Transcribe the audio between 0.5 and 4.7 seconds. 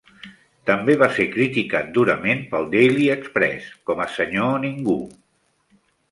També va ser criticat durament pel "Daily Express" com a "Senyor